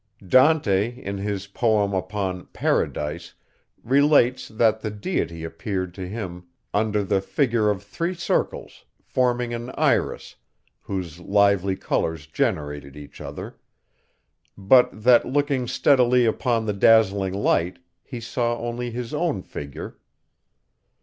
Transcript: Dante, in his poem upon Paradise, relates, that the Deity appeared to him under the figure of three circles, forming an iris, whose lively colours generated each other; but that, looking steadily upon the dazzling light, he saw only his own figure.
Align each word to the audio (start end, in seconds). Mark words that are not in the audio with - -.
Dante, 0.27 0.95
in 0.99 1.19
his 1.19 1.45
poem 1.45 1.93
upon 1.93 2.47
Paradise, 2.47 3.35
relates, 3.83 4.47
that 4.47 4.79
the 4.81 4.89
Deity 4.89 5.43
appeared 5.43 5.93
to 5.93 6.07
him 6.07 6.47
under 6.73 7.03
the 7.03 7.21
figure 7.21 7.69
of 7.69 7.83
three 7.83 8.15
circles, 8.15 8.85
forming 9.03 9.53
an 9.53 9.69
iris, 9.77 10.37
whose 10.81 11.19
lively 11.19 11.75
colours 11.75 12.25
generated 12.25 12.97
each 12.97 13.21
other; 13.21 13.59
but 14.57 14.89
that, 15.03 15.23
looking 15.25 15.67
steadily 15.67 16.25
upon 16.25 16.65
the 16.65 16.73
dazzling 16.73 17.35
light, 17.35 17.77
he 18.03 18.19
saw 18.19 18.57
only 18.57 18.89
his 18.89 19.13
own 19.13 19.43
figure. 19.43 19.99